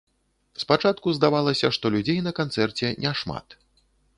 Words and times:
Спачатку 0.61 1.13
здавалася, 1.17 1.67
што 1.77 1.85
людзей 1.99 2.19
на 2.29 2.33
канцэрце 2.43 2.91
няшмат. 3.05 3.47